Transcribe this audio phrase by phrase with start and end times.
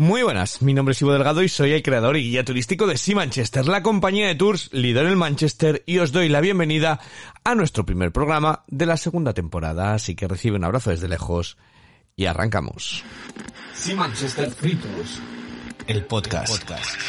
[0.00, 2.96] Muy buenas, mi nombre es Ivo Delgado y soy el creador y guía turístico de
[2.96, 7.00] Sea Manchester, la compañía de tours líder en Manchester y os doy la bienvenida
[7.42, 11.58] a nuestro primer programa de la segunda temporada, así que recibe un abrazo desde lejos
[12.14, 13.02] y arrancamos.
[13.74, 15.20] Sea Manchester Free Tours,
[15.88, 16.60] El podcast.
[16.60, 17.00] podcast.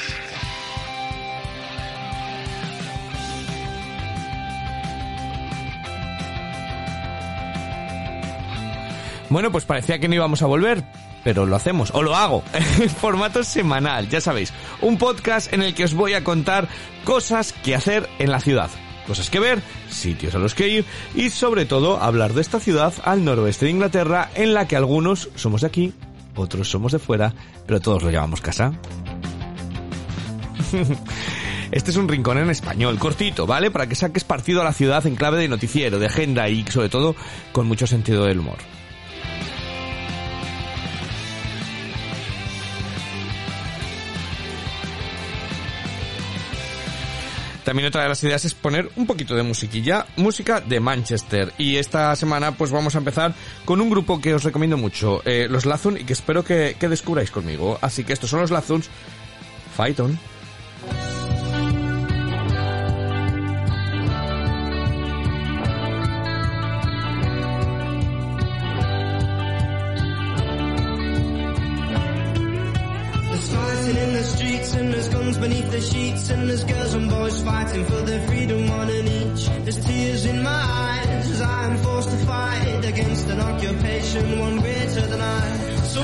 [9.29, 10.83] Bueno, pues parecía que no íbamos a volver,
[11.23, 15.73] pero lo hacemos, o lo hago, en formato semanal, ya sabéis, un podcast en el
[15.73, 16.67] que os voy a contar
[17.03, 18.69] cosas que hacer en la ciudad,
[19.07, 20.85] cosas que ver, sitios a los que ir
[21.15, 25.29] y sobre todo hablar de esta ciudad al noroeste de Inglaterra en la que algunos
[25.35, 25.93] somos de aquí,
[26.35, 27.33] otros somos de fuera,
[27.65, 28.73] pero todos lo llamamos casa.
[31.71, 33.69] Este es un rincón en español, cortito, ¿vale?
[33.69, 36.89] Para que saques partido a la ciudad en clave de noticiero, de agenda y sobre
[36.89, 37.15] todo
[37.51, 38.57] con mucho sentido del humor.
[47.69, 51.53] También otra de las ideas es poner un poquito de musiquilla, música de Manchester.
[51.59, 55.45] Y esta semana pues vamos a empezar con un grupo que os recomiendo mucho, eh,
[55.47, 57.77] los Lazun, y que espero que, que descubráis conmigo.
[57.79, 58.89] Así que estos son los Lazuns,
[59.77, 60.17] Fight On.
[75.39, 79.47] Beneath the sheets and there's girls and boys fighting for their freedom one and each.
[79.63, 84.59] There's tears in my eyes as I am forced to fight against an occupation one
[84.59, 85.75] greater than I.
[85.83, 86.03] So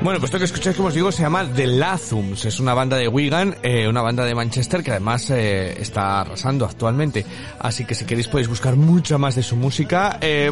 [0.00, 2.44] Bueno, pues esto que escucháis, como os digo, se llama The Lazums.
[2.44, 6.64] Es una banda de Wigan, eh, una banda de Manchester que además eh, está arrasando
[6.64, 7.26] actualmente.
[7.58, 10.18] Así que si queréis podéis buscar mucha más de su música.
[10.20, 10.50] Eh,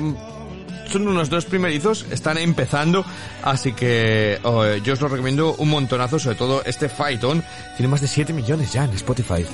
[0.89, 3.05] son unos dos primerizos, están empezando,
[3.43, 7.43] así que oh, eh, yo os lo recomiendo un montonazo, sobre todo este Fight On.
[7.77, 9.45] Tiene más de 7 millones ya en Spotify.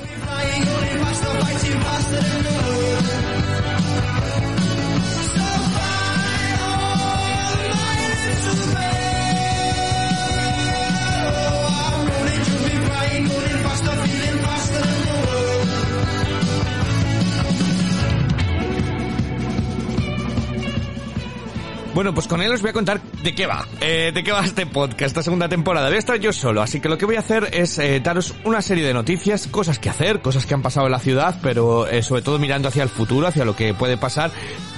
[21.93, 24.43] Bueno, pues con él os voy a contar de qué va, eh, de qué va
[24.43, 25.87] este podcast, esta segunda temporada.
[25.87, 28.33] Voy a estar yo solo, así que lo que voy a hacer es eh, daros
[28.45, 31.87] una serie de noticias, cosas que hacer, cosas que han pasado en la ciudad, pero
[31.87, 34.31] eh, sobre todo mirando hacia el futuro, hacia lo que puede pasar.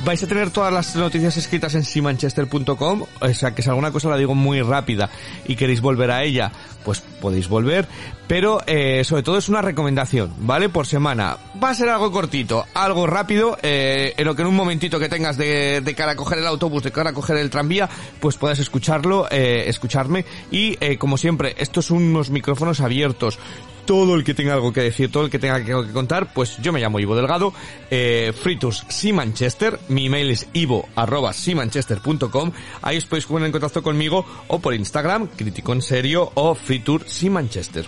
[0.03, 4.09] Vais a tener todas las noticias escritas en simanchester.com, o sea que si alguna cosa
[4.09, 5.09] la digo muy rápida
[5.47, 6.51] y queréis volver a ella,
[6.85, 7.87] pues podéis volver,
[8.27, 10.69] pero eh, sobre todo es una recomendación, ¿vale?
[10.69, 11.37] Por semana.
[11.61, 15.09] Va a ser algo cortito, algo rápido, eh, en lo que en un momentito que
[15.09, 18.37] tengas de, de cara a coger el autobús, de cara a coger el tranvía, pues
[18.37, 23.39] puedas escucharlo, eh, escucharme y eh, como siempre, estos son unos micrófonos abiertos
[23.85, 26.57] todo el que tenga algo que decir, todo el que tenga algo que contar, pues
[26.57, 27.53] yo me llamo Ivo Delgado,
[27.89, 32.51] eh, Fritus Sea Manchester, mi email es ivo arroba seamanchester.com,
[32.81, 37.07] ahí os podéis poner en contacto conmigo o por Instagram, crítico en serio o Fritur
[37.07, 37.85] Sea Manchester.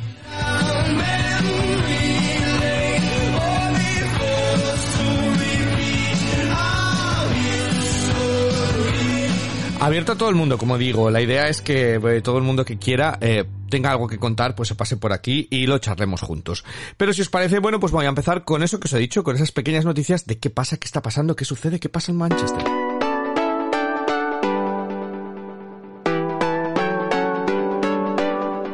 [9.80, 11.12] Abierto a todo el mundo, como digo.
[11.12, 14.56] La idea es que eh, todo el mundo que quiera eh, tenga algo que contar,
[14.56, 16.64] pues se pase por aquí y lo charlemos juntos.
[16.98, 19.24] Pero si os parece, bueno, pues voy a empezar con eso que os he dicho,
[19.24, 22.18] con esas pequeñas noticias de qué pasa, qué está pasando, qué sucede, qué pasa en
[22.18, 22.64] Manchester.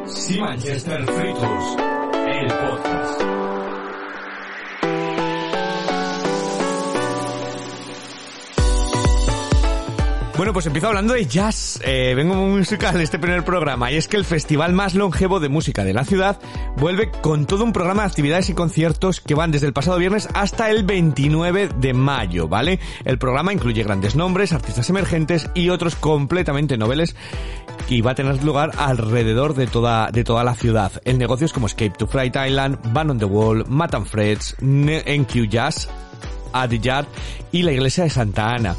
[0.06, 1.76] Sea Manchester Free Tours,
[2.26, 3.63] el podcast.
[10.36, 11.78] Bueno, pues empiezo hablando de jazz.
[11.84, 15.48] Eh, vengo muy musical este primer programa y es que el festival más longevo de
[15.48, 16.40] música de la ciudad
[16.76, 20.28] vuelve con todo un programa de actividades y conciertos que van desde el pasado viernes
[20.34, 22.80] hasta el 29 de mayo, ¿vale?
[23.04, 27.14] El programa incluye grandes nombres, artistas emergentes y otros completamente noveles
[27.88, 30.90] y va a tener lugar alrededor de toda, de toda la ciudad.
[31.04, 35.88] En negocios como Escape to Fright Island, Van on the Wall, Matan Freds, NQ Jazz,
[36.52, 37.06] Adyard
[37.52, 38.74] y la iglesia de Santa Ana.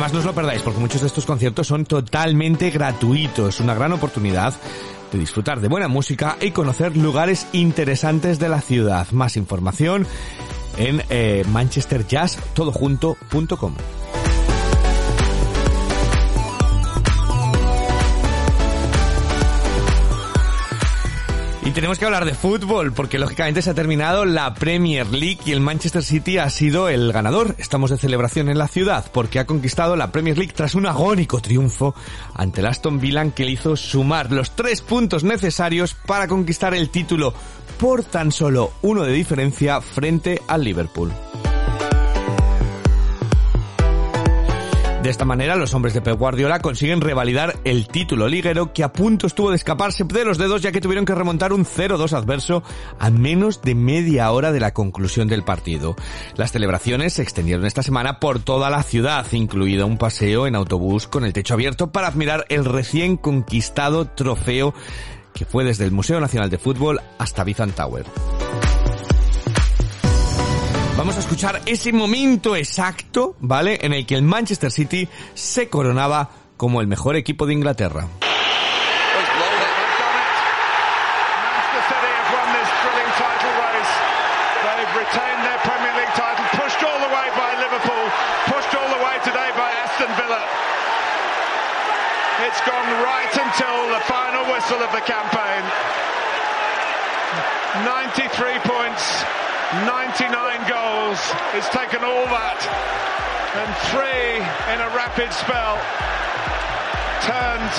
[0.00, 3.60] Además, no os lo perdáis, porque muchos de estos conciertos son totalmente gratuitos.
[3.60, 4.54] Una gran oportunidad
[5.12, 9.06] de disfrutar de buena música y conocer lugares interesantes de la ciudad.
[9.10, 10.06] Más información
[10.78, 13.74] en eh, manchesterjazztodojunto.com.
[21.70, 25.52] Y tenemos que hablar de fútbol, porque lógicamente se ha terminado la Premier League y
[25.52, 27.54] el Manchester City ha sido el ganador.
[27.58, 31.40] Estamos de celebración en la ciudad, porque ha conquistado la Premier League tras un agónico
[31.40, 31.94] triunfo
[32.34, 36.90] ante el Aston Villa que le hizo sumar los tres puntos necesarios para conquistar el
[36.90, 37.34] título
[37.78, 41.12] por tan solo uno de diferencia frente al Liverpool.
[45.02, 48.92] De esta manera, los hombres de Pep Guardiola consiguen revalidar el título liguero que a
[48.92, 52.62] punto estuvo de escaparse de los dedos ya que tuvieron que remontar un 0-2 adverso
[52.98, 55.96] a menos de media hora de la conclusión del partido.
[56.36, 61.08] Las celebraciones se extendieron esta semana por toda la ciudad, incluido un paseo en autobús
[61.08, 64.74] con el techo abierto para admirar el recién conquistado trofeo
[65.32, 68.04] que fue desde el Museo Nacional de Fútbol hasta Bizan Tower.
[71.00, 73.78] Vamos a escuchar ese momento exacto, ¿vale?
[73.80, 78.06] En el que el Manchester City se coronaba como el mejor equipo de Inglaterra.
[92.40, 95.64] It's gone right until the final whistle of the campaign.
[97.86, 99.04] 93 points,
[99.86, 100.30] 99
[100.66, 101.20] goals.
[101.54, 102.60] It's taken all that
[103.50, 104.38] and three
[104.70, 105.74] in a rapid spell
[107.26, 107.74] turned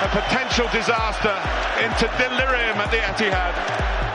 [0.00, 1.36] a potential disaster
[1.84, 4.09] into delirium at the Etihad.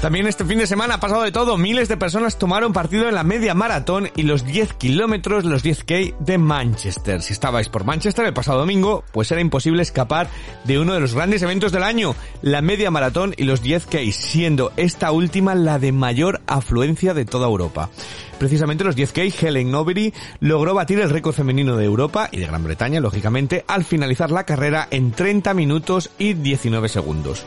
[0.00, 1.58] También este fin de semana ha pasado de todo.
[1.58, 6.16] Miles de personas tomaron partido en la media maratón y los 10 kilómetros, los 10K
[6.18, 7.20] de Manchester.
[7.20, 10.28] Si estabais por Manchester el pasado domingo, pues era imposible escapar
[10.62, 14.72] de uno de los grandes eventos del año, la media maratón y los 10K, siendo
[14.76, 17.90] esta última la de mayor afluencia de toda Europa.
[18.38, 22.62] Precisamente los 10K, Helen Nobery logró batir el récord femenino de Europa y de Gran
[22.62, 27.44] Bretaña, lógicamente, al finalizar la carrera en 30 minutos y 19 segundos.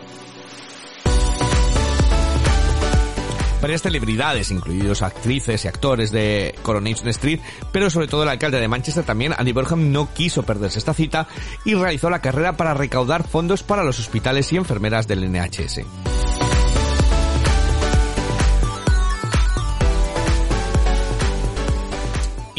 [3.62, 7.40] Varias celebridades, incluidos actrices y actores de Coronation Street,
[7.72, 11.28] pero sobre todo el alcalde de Manchester también, Andy Burham, no quiso perderse esta cita
[11.66, 16.11] y realizó la carrera para recaudar fondos para los hospitales y enfermeras del NHS.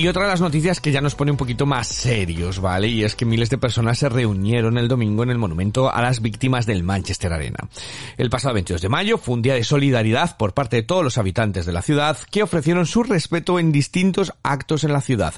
[0.02, 2.88] Y otra de las noticias que ya nos pone un poquito más serios, ¿vale?
[2.88, 6.20] Y es que miles de personas se reunieron el domingo en el monumento a las
[6.20, 7.69] víctimas del Manchester Arena.
[8.16, 11.19] El pasado 22 de mayo fue un día de solidaridad por parte de todos los
[11.19, 15.35] habitantes de la ciudad que ofrecieron su respeto en distintos actos en la ciudad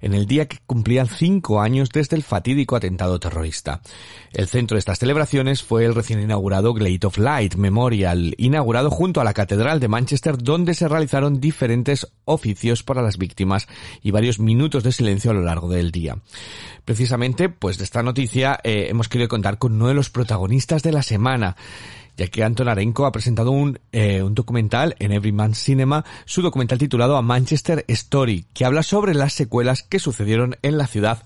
[0.00, 3.80] en el día que cumplían cinco años desde el fatídico atentado terrorista.
[4.32, 9.20] El centro de estas celebraciones fue el recién inaugurado Glade of Light Memorial, inaugurado junto
[9.20, 13.66] a la Catedral de Manchester, donde se realizaron diferentes oficios para las víctimas
[14.02, 16.18] y varios minutos de silencio a lo largo del día.
[16.84, 20.92] Precisamente, pues de esta noticia eh, hemos querido contar con uno de los protagonistas de
[20.92, 21.56] la semana
[22.18, 26.76] ya que Anton Arenko ha presentado un, eh, un documental en Everyman Cinema, su documental
[26.76, 31.22] titulado A Manchester Story, que habla sobre las secuelas que sucedieron en la ciudad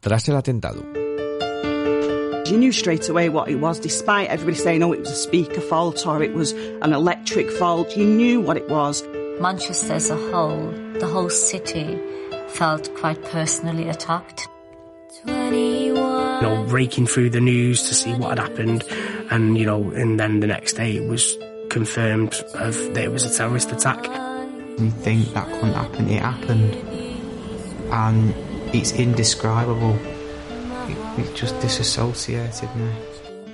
[0.00, 0.84] tras el atentado.
[2.46, 5.60] You knew straight away what it was, despite everybody saying, oh, it was a speaker
[5.60, 6.52] fault or it was
[6.82, 7.96] an electric fault.
[7.96, 9.04] You knew what it was.
[9.40, 11.98] Manchester as a whole, the whole city,
[12.48, 14.48] felt quite personally attacked.
[16.42, 18.84] you know, raking through the news to see what had happened,
[19.32, 21.38] and you know, and then the next day it was
[21.70, 24.04] confirmed of that it was a terrorist attack.
[24.78, 26.74] You think that couldn't happen, it happened,
[27.90, 28.34] and
[28.74, 29.96] it's indescribable.
[30.90, 32.90] It, it just disassociated me.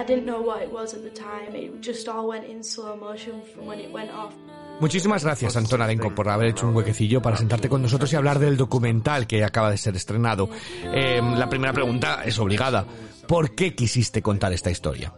[0.00, 1.54] I didn't know what it was at the time.
[1.54, 4.34] It just all went in slow motion from when it went off.
[4.80, 8.38] Muchísimas gracias, Anton Arenco, por haber hecho un huequecillo para sentarte con nosotros y hablar
[8.38, 10.48] del documental que acaba de ser estrenado.
[10.84, 12.86] Eh, la primera pregunta es obligada.
[13.26, 15.12] ¿Por qué quisiste contar esta historia?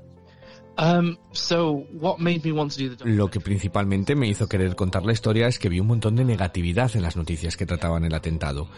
[3.05, 6.25] Lo que principalmente me hizo querer contar la historia es que vi un montón de
[6.25, 8.69] negatividad en las noticias que trataban el atentado.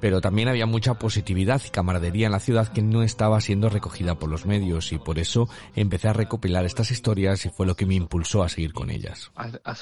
[0.00, 4.18] Pero también había mucha positividad y camaradería en la ciudad que no estaba siendo recogida
[4.18, 7.86] por los medios y por eso empecé a recopilar estas historias y fue lo que
[7.86, 9.30] me impulsó a seguir con ellas.
[9.36, 9.74] I, I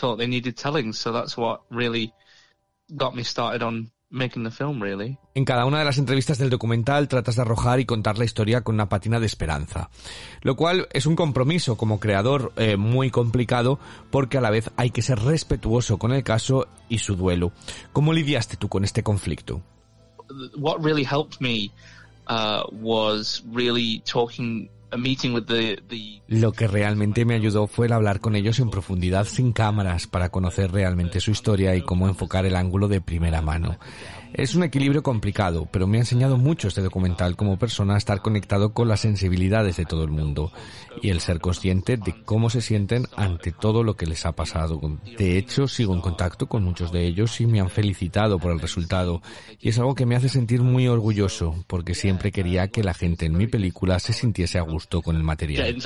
[4.12, 5.18] making the film, really.
[5.34, 8.60] En cada una de las entrevistas del documental tratas de arrojar y contar la historia
[8.60, 9.90] con una patina de esperanza,
[10.42, 14.90] lo cual es un compromiso como creador eh, muy complicado porque a la vez hay
[14.90, 17.52] que ser respetuoso con el caso y su duelo.
[17.92, 19.62] ¿Cómo lidiaste tú con este conflicto?
[20.56, 21.70] What really helped me
[22.28, 24.68] uh, was really talking,
[26.28, 30.30] Lo que realmente me ayudó fue el hablar con ellos en profundidad sin cámaras para
[30.30, 33.78] conocer realmente su historia y cómo enfocar el ángulo de primera mano.
[34.34, 38.22] Es un equilibrio complicado, pero me ha enseñado mucho este documental como persona a estar
[38.22, 40.50] conectado con las sensibilidades de todo el mundo
[41.02, 44.80] y el ser consciente de cómo se sienten ante todo lo que les ha pasado.
[45.18, 48.60] De hecho, sigo en contacto con muchos de ellos y me han felicitado por el
[48.60, 49.20] resultado
[49.60, 53.26] y es algo que me hace sentir muy orgulloso porque siempre quería que la gente
[53.26, 55.76] en mi película se sintiese a gusto con el material.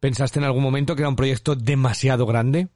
[0.00, 2.68] ¿Pensaste en algún momento que era un proyecto demasiado grande?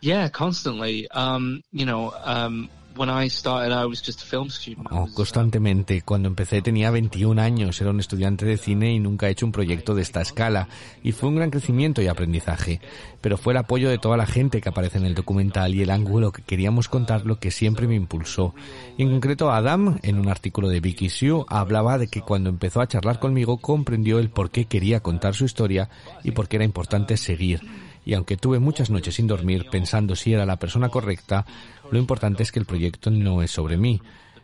[0.00, 1.08] Yeah, constantly.
[1.10, 4.88] Um, you know, um, when I started, I was just a film student.
[4.90, 6.02] Oh, was, constantemente.
[6.02, 9.52] Cuando empecé tenía 21 años, era un estudiante de cine y nunca he hecho un
[9.52, 10.68] proyecto de esta escala.
[11.02, 12.80] Y fue un gran crecimiento y aprendizaje.
[13.20, 15.90] Pero fue el apoyo de toda la gente que aparece en el documental y el
[15.90, 18.54] ángulo que queríamos contar lo que siempre me impulsó.
[18.96, 22.80] Y en concreto Adam, en un artículo de Vicky Sue, hablaba de que cuando empezó
[22.80, 25.88] a charlar conmigo comprendió el por qué quería contar su historia
[26.24, 27.87] y por qué era importante seguir.
[28.08, 31.44] Y aunque tuve muchas noches sin dormir pensando si era la persona correcta,
[31.92, 34.00] lo importante es que el proyecto no es sobre mí,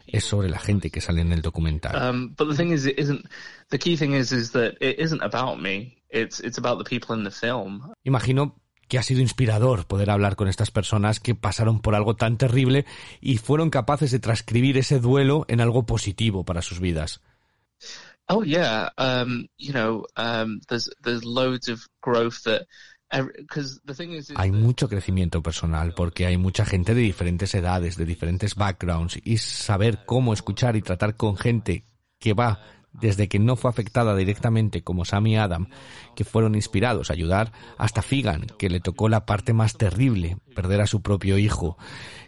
[0.06, 1.96] es sobre la gente que sale en el documental.
[1.96, 3.24] Um, but the thing is, it isn't.
[3.70, 5.96] The key thing is, is that it isn't about me.
[6.10, 7.90] It's it's about the people in the film.
[8.04, 12.36] Imagino que ha sido inspirador poder hablar con estas personas que pasaron por algo tan
[12.36, 12.84] terrible
[13.22, 17.22] y fueron capaces de transcribir ese duelo en algo positivo para sus vidas.
[18.28, 18.90] Oh yeah.
[18.98, 22.66] Um, you know, um, there's there's loads of growth that.
[24.36, 29.38] Hay mucho crecimiento personal porque hay mucha gente de diferentes edades, de diferentes backgrounds y
[29.38, 31.84] saber cómo escuchar y tratar con gente
[32.18, 32.60] que va
[32.94, 35.68] desde que no fue afectada directamente como Sam y Adam,
[36.14, 40.80] que fueron inspirados a ayudar, hasta Figan, que le tocó la parte más terrible, perder
[40.80, 41.76] a su propio hijo.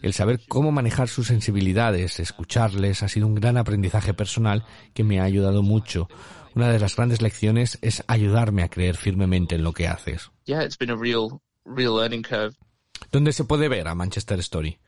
[0.02, 5.20] El saber cómo manejar sus sensibilidades, escucharles, ha sido un gran aprendizaje personal que me
[5.20, 6.08] ha ayudado mucho.
[6.54, 10.30] Una de las grandes lecciones es ayudarme a creer firmemente en lo que haces.
[10.46, 12.54] yeah, it's been a real real learning curve.
[13.12, 14.78] ¿Dónde se puede ver a Manchester Story?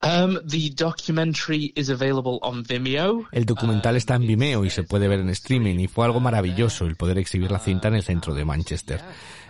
[0.00, 3.26] Um, the documentary is available on Vimeo.
[3.32, 6.86] El documental está en Vimeo y se puede ver en streaming y fue algo maravilloso
[6.86, 9.02] el poder exhibir la cinta en el centro de Manchester.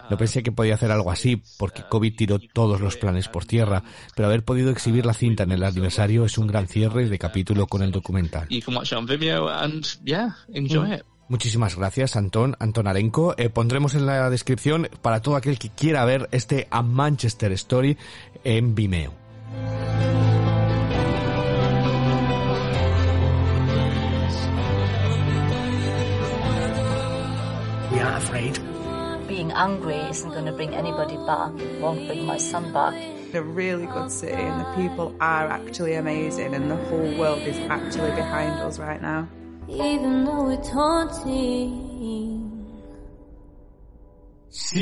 [0.09, 3.83] No pensé que podía hacer algo así porque COVID tiró todos los planes por tierra,
[4.17, 7.67] pero haber podido exhibir la cinta en el aniversario es un gran cierre de capítulo
[7.67, 8.49] con el documental.
[11.28, 13.35] Muchísimas gracias, Antón, Antón Arenco.
[13.37, 17.99] Eh, pondremos en la descripción para todo aquel que quiera ver este A Manchester Story
[18.45, 19.12] en Vimeo.
[29.49, 31.59] Being angry isn't going to bring anybody back.
[31.59, 32.93] It won't bring my son back.
[33.33, 37.57] a really good city and the people are actually amazing and the whole world is
[37.71, 39.26] actually behind us right now.
[39.67, 41.73] Even though it's haunting.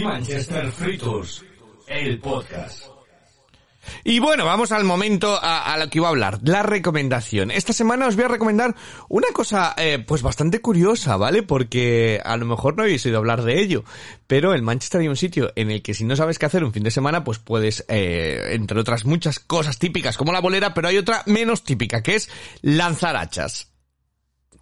[0.03, 1.45] Manchester Fritos,
[1.89, 2.96] el podcast.
[4.05, 7.51] Y bueno, vamos al momento a, lo que iba a hablar, la recomendación.
[7.51, 8.75] Esta semana os voy a recomendar
[9.09, 11.43] una cosa eh, pues bastante curiosa, ¿vale?
[11.43, 13.85] Porque a lo mejor no habéis oído hablar de ello,
[14.27, 16.73] pero el Manchester hay un sitio en el que si no sabes qué hacer un
[16.73, 20.89] fin de semana, pues puedes, eh, entre otras muchas cosas típicas como la bolera, pero
[20.89, 22.29] hay otra menos típica, que es
[22.63, 23.73] lanzar hachas.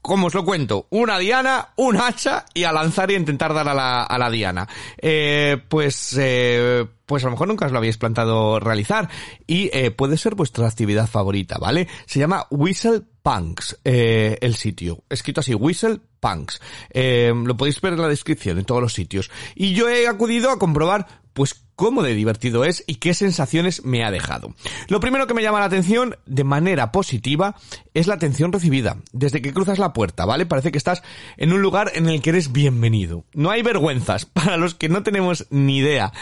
[0.04, 0.86] ¿Cómo os lo cuento?
[0.90, 4.68] Una diana, un hacha y a lanzar y intentar dar a la, a la diana.
[4.98, 9.08] Eh, pues, eh, pues a lo mejor nunca os lo habéis plantado realizar
[9.46, 11.88] y eh, puede ser vuestra actividad favorita, ¿vale?
[12.06, 15.04] Se llama Whistle Punks, eh, el sitio.
[15.08, 16.60] Escrito así, Whistle Punks.
[16.90, 19.30] Eh, lo podéis ver en la descripción, en todos los sitios.
[19.54, 24.04] Y yo he acudido a comprobar, pues, cómo de divertido es y qué sensaciones me
[24.04, 24.54] ha dejado.
[24.88, 27.56] Lo primero que me llama la atención de manera positiva
[27.94, 28.98] es la atención recibida.
[29.12, 30.46] Desde que cruzas la puerta, ¿vale?
[30.46, 31.02] Parece que estás
[31.36, 33.24] en un lugar en el que eres bienvenido.
[33.32, 34.24] No hay vergüenzas.
[34.34, 36.12] Para los que no tenemos ni idea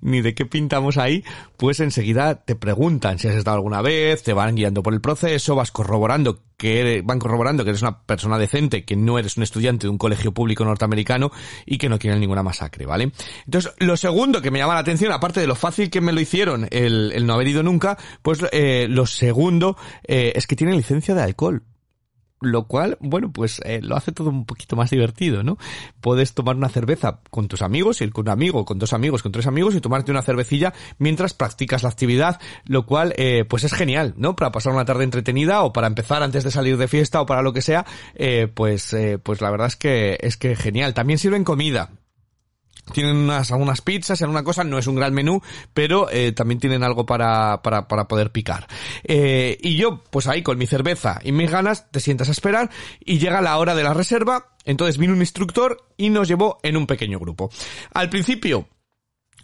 [0.00, 1.24] ni de qué pintamos ahí,
[1.56, 5.54] pues enseguida te preguntan si has estado alguna vez, te van guiando por el proceso,
[5.54, 9.42] vas corroborando que eres, van corroborando que eres una persona decente, que no eres un
[9.42, 11.32] estudiante de un colegio público norteamericano
[11.64, 13.12] y que no quieren ninguna masacre, ¿vale?
[13.46, 16.20] Entonces, lo segundo que me llama la atención, aparte de lo fácil que me lo
[16.20, 19.76] hicieron el, el no haber ido nunca, pues eh, lo segundo
[20.06, 21.64] eh, es que tienen licencia de alcohol
[22.40, 25.58] lo cual, bueno, pues eh, lo hace todo un poquito más divertido, ¿no?
[26.00, 29.32] Puedes tomar una cerveza con tus amigos, ir con un amigo, con dos amigos, con
[29.32, 33.74] tres amigos y tomarte una cervecilla mientras practicas la actividad, lo cual, eh, pues es
[33.74, 34.36] genial, ¿no?
[34.36, 37.42] Para pasar una tarde entretenida o para empezar antes de salir de fiesta o para
[37.42, 40.94] lo que sea, eh, pues, eh, pues la verdad es que, es que genial.
[40.94, 41.90] También sirven comida,
[42.90, 45.42] tienen unas, algunas pizzas, en una cosa, no es un gran menú,
[45.74, 48.66] pero eh, también tienen algo para, para, para poder picar.
[49.04, 52.70] Eh, y yo, pues ahí con mi cerveza y mis ganas, te sientas a esperar
[53.04, 56.76] y llega la hora de la reserva, entonces vino un instructor y nos llevó en
[56.76, 57.50] un pequeño grupo.
[57.92, 58.68] Al principio,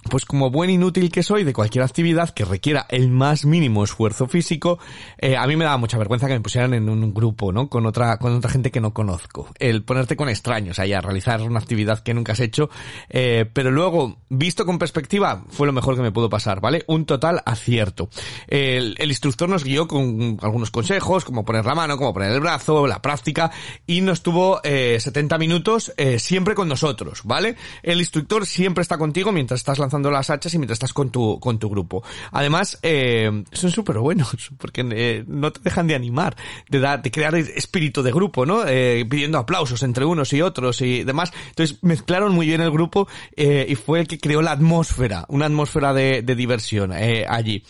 [0.08, 4.26] pues como buen inútil que soy de cualquier actividad que requiera el más mínimo esfuerzo
[4.26, 4.78] físico,
[5.18, 7.68] eh, a mí me daba mucha vergüenza que me pusieran en un grupo, ¿no?
[7.68, 9.48] Con otra, con otra gente que no conozco.
[9.58, 12.70] El ponerte con extraños ahí a realizar una actividad que nunca has hecho,
[13.08, 16.84] eh, pero luego, visto con perspectiva, fue lo mejor que me pudo pasar, ¿vale?
[16.86, 18.08] Un total acierto.
[18.46, 22.40] El, el instructor nos guió con algunos consejos, como poner la mano, como poner el
[22.40, 23.50] brazo, la práctica,
[23.86, 27.56] y nos tuvo eh, 70 minutos eh, siempre con nosotros, ¿vale?
[27.82, 31.38] El instructor siempre está contigo mientras estás lanzando las hachas y mientras estás con tu,
[31.40, 32.02] con tu grupo.
[32.32, 36.36] Además, eh, son súper buenos, porque eh, no te dejan de animar,
[36.68, 38.66] de dar, de crear espíritu de grupo, ¿no?
[38.66, 41.32] Eh, pidiendo aplausos entre unos y otros y demás.
[41.48, 45.92] Entonces, mezclaron muy bien el grupo, y fue el que creó la atmósfera, una atmósfera
[45.92, 47.64] de, de diversión, allí.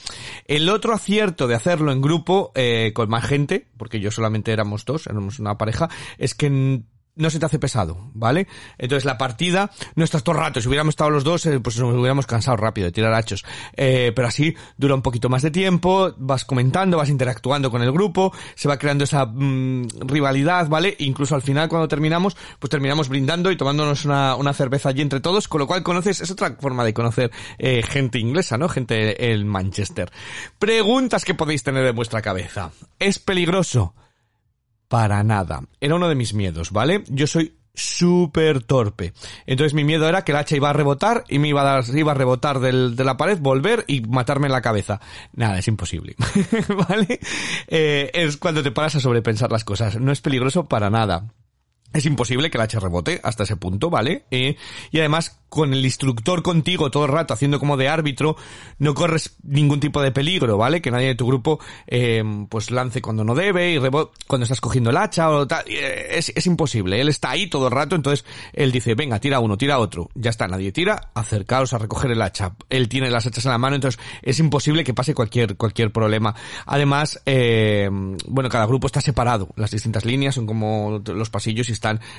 [0.47, 2.53] El otro acierto de hacerlo en grupo,
[2.95, 6.83] con más gente, porque yo solamente éramos dos, éramos una pareja, es que
[7.17, 8.47] no se te hace pesado, ¿vale?
[8.79, 10.61] Entonces la partida no estás todo el rato.
[10.61, 13.45] Si hubiéramos estado los dos, eh, pues nos hubiéramos cansado rápido de tirar hachos.
[13.75, 17.91] Eh, pero así dura un poquito más de tiempo, vas comentando, vas interactuando con el
[17.91, 20.95] grupo, se va creando esa mm, rivalidad, ¿vale?
[20.99, 25.21] Incluso al final cuando terminamos, pues terminamos brindando y tomándonos una, una cerveza allí entre
[25.21, 28.69] todos, con lo cual conoces, es otra forma de conocer eh, gente inglesa, ¿no?
[28.69, 30.11] Gente en Manchester.
[30.59, 32.71] Preguntas que podéis tener en vuestra cabeza.
[32.99, 33.95] ¿Es peligroso?
[34.89, 35.63] Para nada.
[35.81, 37.05] Era uno de mis miedos, ¿vale?
[37.09, 39.13] Yo soy súper torpe.
[39.45, 41.85] Entonces mi miedo era que el hacha iba a rebotar y me iba a dar,
[41.85, 45.01] a rebotar de la pared, volver y matarme en la cabeza.
[45.35, 46.17] Nada, es imposible.
[46.89, 47.21] ¿Vale?
[47.69, 50.01] Eh, es cuando te paras a sobrepensar las cosas.
[50.01, 51.27] No es peligroso para nada.
[51.97, 54.27] Es imposible que el hacha rebote hasta ese punto, ¿vale?
[54.31, 54.57] Eh,
[54.91, 58.37] y además, con el instructor contigo todo el rato haciendo como de árbitro,
[58.79, 60.83] no corres ningún tipo de peligro, ¿vale?
[60.83, 64.61] Que nadie de tu grupo, eh, pues lance cuando no debe y rebote cuando estás
[64.61, 65.65] cogiendo el hacha o tal.
[65.69, 67.01] Eh, Es, es imposible.
[67.01, 70.11] Él está ahí todo el rato, entonces él dice, venga, tira uno, tira otro.
[70.15, 72.53] Ya está, nadie tira, acercaos a recoger el hacha.
[72.69, 76.35] Él tiene las hachas en la mano, entonces es imposible que pase cualquier, cualquier problema.
[76.67, 77.89] Además, eh,
[78.29, 79.49] bueno, cada grupo está separado.
[79.57, 81.73] Las distintas líneas son como los pasillos y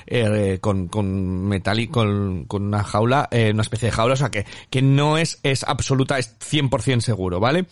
[0.06, 4.18] eh, con, con metal y con, con una jaula, eh, una especie de jaula, o
[4.18, 7.66] sea que, que no es, es absoluta, es 100% seguro, ¿vale?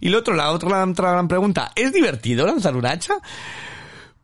[0.00, 3.14] Y lo otro, la otra, la gran pregunta, ¿es divertido lanzar un hacha?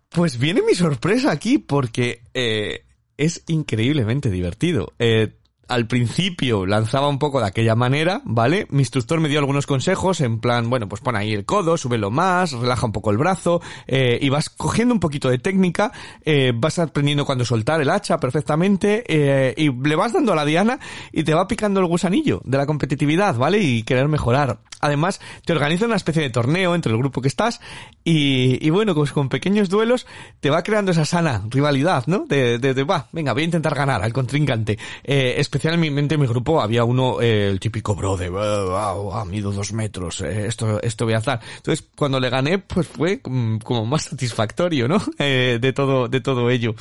[0.08, 2.84] Pues viene mi sorpresa aquí porque eh,
[3.16, 4.92] es increíblemente divertido.
[4.98, 5.34] Eh,
[5.70, 8.66] al principio lanzaba un poco de aquella manera, ¿vale?
[8.70, 12.10] Mi instructor me dio algunos consejos en plan, bueno, pues pon ahí el codo, súbelo
[12.10, 15.92] más, relaja un poco el brazo, eh, y vas cogiendo un poquito de técnica,
[16.24, 20.44] eh, vas aprendiendo cuando soltar el hacha perfectamente, eh, y le vas dando a la
[20.44, 20.80] diana
[21.12, 23.58] y te va picando el gusanillo de la competitividad, ¿vale?
[23.60, 24.58] Y querer mejorar.
[24.80, 27.60] Además, te organiza una especie de torneo entre el grupo que estás
[28.02, 30.06] y, y bueno, pues con pequeños duelos
[30.40, 32.24] te va creando esa sana rivalidad, ¿no?
[32.26, 34.78] De, de, va, venga, voy a intentar ganar al contrincante.
[35.04, 39.74] Eh, especialmente en mi grupo había uno, eh, el típico bro de, wow, mido dos
[39.74, 41.38] metros, eh, esto, esto voy a hacer.
[41.56, 45.00] Entonces, cuando le gané, pues fue como más satisfactorio, ¿no?
[45.18, 46.74] Eh, de todo, de todo ello.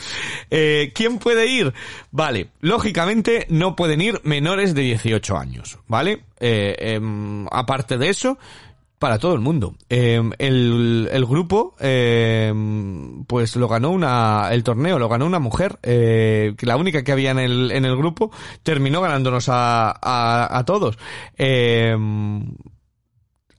[0.49, 1.73] ¿Quién puede ir?
[2.11, 6.23] Vale, lógicamente no pueden ir menores de 18 años, ¿vale?
[6.39, 8.37] Em, aparte de eso,
[8.99, 9.75] para todo el mundo.
[9.89, 12.53] Eh, el, el grupo, eh,
[13.25, 17.13] pues lo ganó una, el torneo lo ganó una mujer, eh, que la única que
[17.13, 18.29] había en el, en el grupo,
[18.61, 20.99] terminó ganándonos a, a, a todos.
[21.37, 21.95] Eh,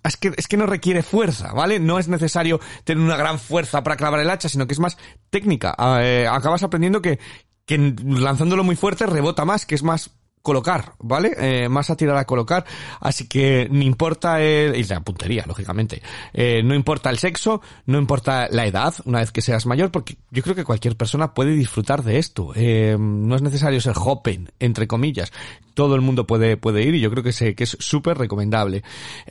[0.03, 1.79] es que, es que no requiere fuerza, ¿vale?
[1.79, 4.97] No es necesario tener una gran fuerza para clavar el hacha, sino que es más
[5.31, 5.75] técnica.
[6.03, 7.19] Eh, acabas aprendiendo que,
[7.67, 10.11] que lanzándolo muy fuerte rebota más, que es más
[10.43, 11.33] colocar, ¿vale?
[11.39, 12.65] Eh, más a tirar a colocar,
[13.01, 17.99] así que no importa el, y la puntería, lógicamente, eh, no importa el sexo, no
[17.99, 21.53] importa la edad, una vez que seas mayor, porque yo creo que cualquier persona puede
[21.53, 25.31] disfrutar de esto, eh, no es necesario ser joven, entre comillas,
[25.75, 28.83] todo el mundo puede, puede ir y yo creo que, se, que es súper recomendable.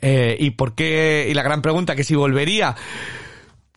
[0.02, 1.28] Eh, ¿Y por qué?
[1.30, 2.76] Y la gran pregunta, que si volvería,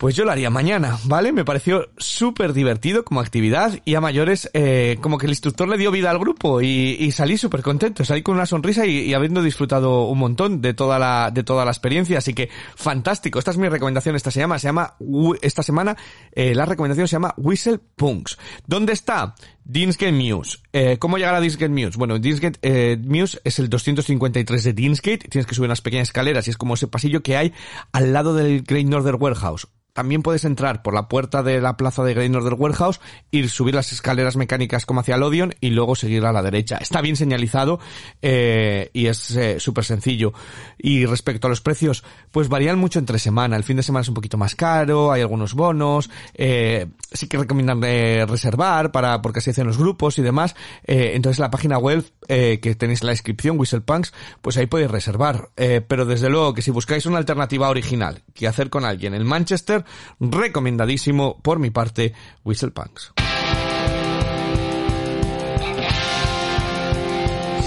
[0.02, 1.30] pues yo lo haría mañana, ¿vale?
[1.30, 5.78] Me pareció súper divertido como actividad y a mayores eh, como que el instructor le
[5.78, 10.08] dio vida al grupo y, salí súper contento, salí con una sonrisa y, habiendo disfrutado
[10.08, 13.38] un montón de toda la de toda la experiencia, así que fantástico.
[13.38, 14.96] Esta es mi recomendación, esta se llama, se llama
[15.40, 15.96] esta semana
[16.32, 18.38] eh, la recomendación se llama Whistle Punks.
[18.66, 19.36] ¿Dónde está?
[19.64, 20.58] Dinsgate Muse.
[20.72, 21.98] Eh, ¿Cómo llegar a Dinsgate Muse?
[21.98, 25.28] Bueno, Dinsgate eh, Muse es el 253 de Dinsgate.
[25.28, 27.52] Tienes que subir unas pequeñas escaleras y es como ese pasillo que hay
[27.92, 32.02] al lado del Great Northern Warehouse también puedes entrar por la puerta de la plaza
[32.02, 35.94] de Great Northern Warehouse, ir subir las escaleras mecánicas como hacia el Odeon y luego
[35.94, 36.78] seguir a la derecha.
[36.78, 37.78] Está bien señalizado
[38.22, 40.32] eh, y es eh, súper sencillo.
[40.78, 43.56] Y respecto a los precios, pues varían mucho entre semana.
[43.56, 47.38] El fin de semana es un poquito más caro, hay algunos bonos, eh, sí que
[47.38, 50.54] recomiendan reservar para porque se hacen los grupos y demás.
[50.84, 54.90] Eh, entonces la página web eh, que tenéis en la descripción, Whistlepunks, pues ahí podéis
[54.90, 55.50] reservar.
[55.56, 59.26] Eh, pero desde luego que si buscáis una alternativa original que hacer con alguien en
[59.26, 59.84] Manchester,
[60.20, 62.12] recomendadísimo por mi parte
[62.44, 63.12] Whistlepunks.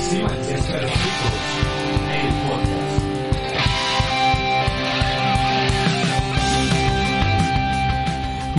[0.10, 0.21] Sí,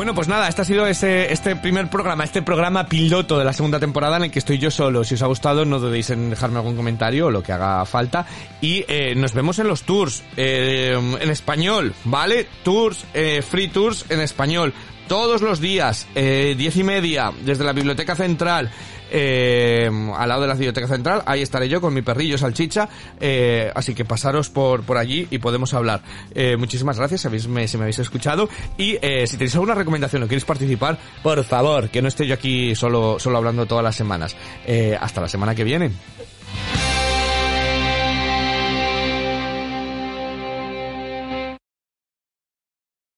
[0.07, 3.53] Bueno, pues nada, este ha sido este, este primer programa, este programa piloto de la
[3.53, 5.03] segunda temporada en el que estoy yo solo.
[5.03, 8.25] Si os ha gustado, no dudéis en dejarme algún comentario o lo que haga falta.
[8.61, 12.47] Y eh, nos vemos en los tours, eh, en español, ¿vale?
[12.63, 14.73] Tours, eh, free tours en español.
[15.09, 18.71] Todos los días, eh, diez y media, desde la Biblioteca Central,
[19.19, 22.87] eh, al lado de la Biblioteca Central, ahí estaré yo con mi perrillo Salchicha,
[23.19, 26.03] eh, así que pasaros por, por allí y podemos hablar.
[26.35, 30.23] Eh, muchísimas gracias si, habéis, me, me habéis escuchado y eh, si tenéis alguna recomendación
[30.23, 33.97] o queréis participar, por favor, que no esté yo aquí solo, solo hablando todas las
[33.97, 34.37] semanas.
[34.67, 35.91] Eh, hasta la semana que viene.